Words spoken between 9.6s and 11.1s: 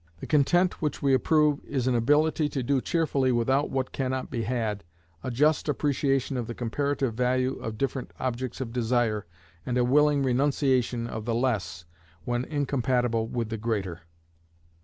and a willing renunciation